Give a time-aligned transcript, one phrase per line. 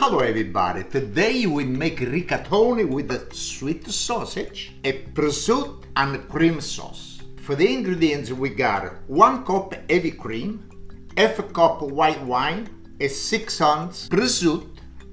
[0.00, 7.20] Hello everybody, today we make rigatoni with a sweet sausage, a prosciutto and cream sauce.
[7.42, 10.70] For the ingredients we got 1 cup heavy cream,
[11.16, 12.68] half a cup white wine,
[13.00, 14.68] a 6 ounce prosciutto,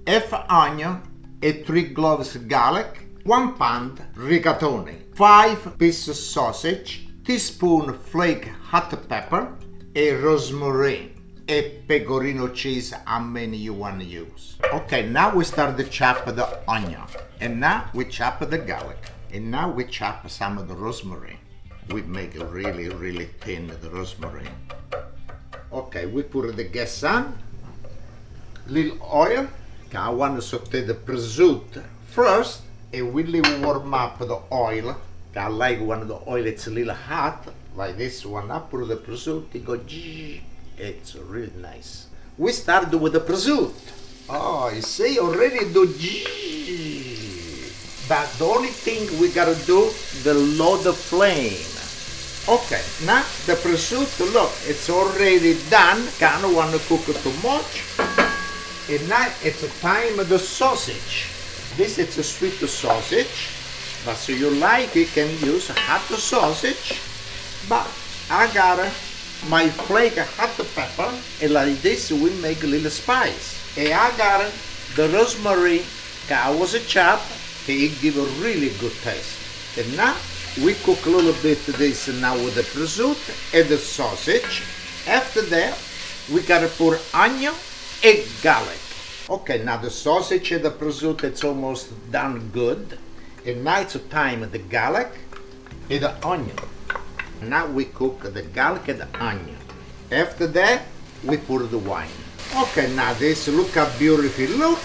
[0.06, 1.02] half onion,
[1.42, 9.58] a 3 cloves garlic, 1 pound rigatoni, 5 pieces sausage, teaspoon flake hot pepper,
[9.96, 11.15] a rosemary,
[11.48, 14.58] pecorino cheese how many you want to use.
[14.74, 17.02] Okay, now we start to chop the onion.
[17.40, 18.98] And now we chop the garlic.
[19.32, 21.38] And now we chop some of the rosemary.
[21.90, 24.48] We make it really, really thin, the rosemary.
[25.72, 27.38] Okay, we put the gas on.
[28.68, 29.48] Little oil.
[29.94, 32.62] I want to saute the prosciutto first.
[32.92, 34.98] And we leave warm up the oil.
[35.36, 38.50] I like when the oil it's a little hot, like this one.
[38.50, 40.42] I put the prosciutto, it go zzz.
[40.78, 42.08] It's really nice.
[42.38, 43.72] We start with the prosciutto.
[44.28, 45.88] Oh, you see, already do.
[48.10, 49.90] But the only thing we gotta do,
[50.24, 51.64] the low the flame.
[52.48, 56.06] Okay, now the prosciutto, look, it's already done.
[56.20, 57.84] Can't want to cook it too much.
[58.90, 61.32] And now it's time of the sausage.
[61.78, 63.50] This is a sweet sausage.
[64.06, 67.00] But so you like, you can use hot sausage.
[67.70, 67.88] But
[68.30, 68.80] I got
[69.50, 71.14] my flake hot pepper.
[71.42, 73.78] And like this, we make a little spice.
[73.78, 74.52] And I got
[74.96, 75.84] the rosemary.
[76.32, 77.22] I was a chop.
[77.68, 79.78] It give a really good taste.
[79.78, 80.16] And now
[80.64, 84.64] we cook a little bit this now with the prosciutto and the sausage.
[85.08, 85.78] After that,
[86.34, 87.54] we gotta put onion
[88.04, 88.80] and garlic.
[89.30, 92.98] Okay, now the sausage and the prosciutto it's almost done good.
[93.46, 95.12] And now it's time the garlic
[95.90, 96.58] and the onion.
[97.42, 99.58] Now we cook the garlic and the onion.
[100.12, 100.84] After that,
[101.24, 102.10] we put the wine.
[102.56, 104.80] Okay, now this look how beautiful look.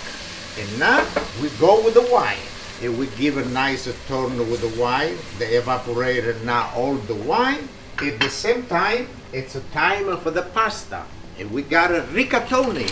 [0.58, 1.06] And now
[1.40, 2.38] we go with the wine.
[2.82, 5.16] And we give a nice turn with the wine.
[5.38, 7.68] The evaporated now all the wine.
[8.02, 11.04] At the same time, it's a time for the pasta.
[11.38, 12.88] And we got a rigatoni.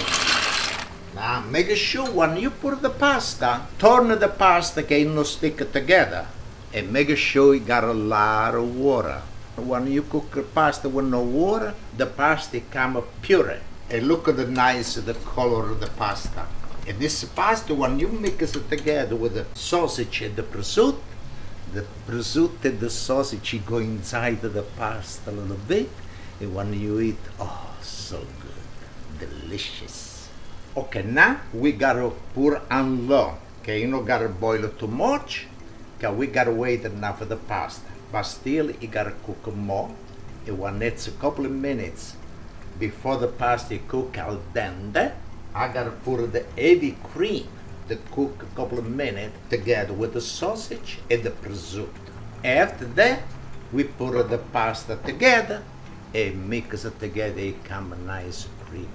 [1.14, 6.26] Now make sure when you put the pasta, turn the pasta can no stick together.
[6.72, 9.22] And make sure you got a lot of water.
[9.58, 13.58] When you cook the pasta with no water, the pasta come pure.
[13.90, 16.46] And look at the nice the color of the pasta.
[16.86, 21.00] And this pasta, when you mix it together with the sausage and the prosciutto,
[21.72, 25.90] the prosciutto and the sausage go inside the pasta a little bit.
[26.40, 30.28] And when you eat, oh, so good, delicious.
[30.76, 33.34] Okay, now we gotta pour on low.
[33.62, 35.46] Okay, you don't gotta boil it too much.
[35.98, 37.97] Okay, we gotta wait enough for the pasta.
[38.10, 39.90] But still, you gotta cook more.
[40.46, 42.16] And when it's a couple of minutes
[42.78, 45.12] before the pasta cook al dente,
[45.54, 47.46] I gotta put the heavy cream
[47.88, 52.12] to cook a couple of minutes together with the sausage and the prosciutto.
[52.44, 53.22] After that,
[53.72, 55.62] we put the pasta together
[56.14, 57.40] and mix it together.
[57.40, 58.88] It come nice creamy.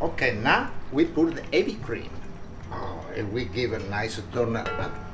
[0.00, 2.10] Okay, now we put the heavy cream.
[2.72, 4.68] Oh, and we give a nice turn at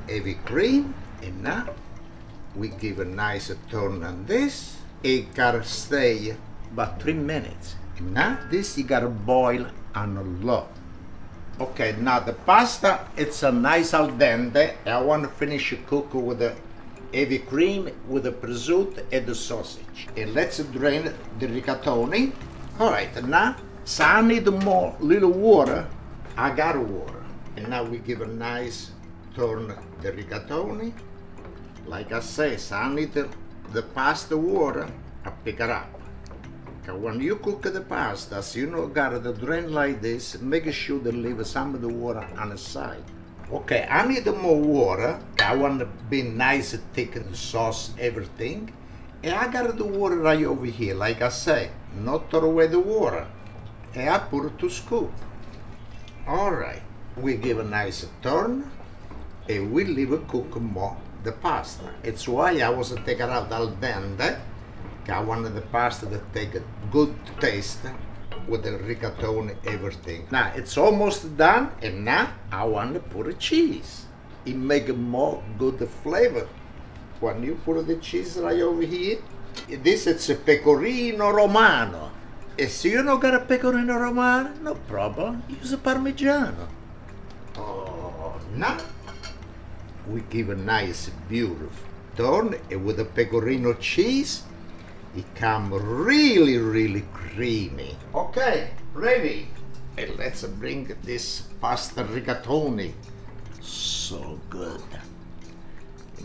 [0.08, 0.94] heavy cream.
[1.22, 1.68] And now
[2.56, 4.78] we give a nice turn on this.
[5.02, 6.36] It gotta stay
[6.72, 7.76] about three minutes.
[8.00, 10.68] Now this you gotta boil on a low.
[11.58, 14.74] Okay, now the pasta, it's a nice al dente.
[14.86, 16.54] I want to finish cook with the
[17.14, 20.08] heavy cream, with the prosciutto and the sausage.
[20.16, 22.32] And let's drain the rigatoni.
[22.78, 23.56] All right, now,
[23.86, 25.86] so I need more little water.
[26.36, 27.24] I got water.
[27.56, 28.90] And now we give a nice
[29.34, 30.92] turn the rigatoni.
[31.86, 34.88] Like I say, so I need the, pasta water.
[35.24, 35.88] I pick it up.
[36.88, 41.12] When you cook the pasta, you know got the drain like this, make sure to
[41.12, 43.04] leave some of the water on the side.
[43.52, 45.20] Okay, I need more water.
[45.38, 48.72] I want to be nice, and thick, the sauce, everything.
[49.22, 51.70] And I got the water right over here, like I say,
[52.00, 53.28] not throw away the water.
[53.94, 55.12] And I put it to scoop.
[56.26, 56.82] All right,
[57.16, 58.68] we give a nice turn,
[59.48, 60.96] and we leave it cook more
[61.26, 61.90] the pasta.
[62.02, 64.40] It's why I was taking out al dente.
[65.08, 67.82] I wanted the pasta that take a good taste
[68.48, 70.26] with the rigatoni, everything.
[70.30, 74.06] Now it's almost done, and now I want to put a cheese.
[74.46, 76.48] It make a more good flavor.
[77.20, 79.18] When you put the cheese right over here,
[79.68, 82.12] this is a pecorino romano.
[82.58, 85.42] Eh, if you don't got a pecorino romano, no problem.
[85.48, 86.68] Use a parmigiano.
[87.56, 88.78] Oh, now
[90.08, 91.68] we give a nice, beautiful
[92.16, 94.42] turn and with the pecorino cheese
[95.14, 99.46] it come really really creamy okay ready
[99.98, 102.92] and let's bring this pasta rigatoni.
[103.60, 104.82] So good.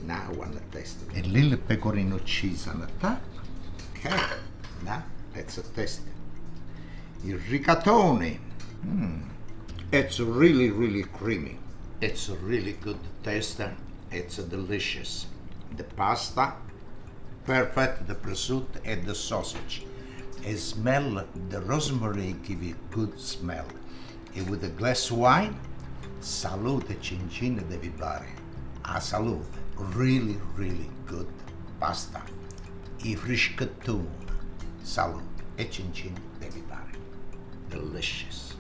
[0.06, 1.26] Now I want to taste it.
[1.26, 3.22] A little pecorino cheese on the top.
[3.96, 4.18] Okay.
[4.84, 5.04] Now
[5.36, 7.30] let's taste it.
[7.30, 8.40] Il rigatoni.
[8.86, 9.30] Mm.
[9.92, 11.58] It's really, really creamy.
[12.02, 13.62] It's a really good taste.
[14.12, 15.28] It's delicious.
[15.78, 16.54] The pasta,
[17.46, 18.08] perfect.
[18.08, 19.84] The prosciutto and the sausage.
[20.44, 23.68] A smell, the rosemary give you good smell.
[24.36, 25.60] And with a glass of wine,
[26.22, 28.26] salute cincin devi bare.
[28.86, 29.46] A salute.
[29.78, 31.30] Really, really good
[31.80, 32.24] pasta.
[33.06, 34.10] I frischkettone.
[34.84, 36.18] Salute e cincin
[36.68, 36.98] bare.
[37.70, 38.56] Delicious.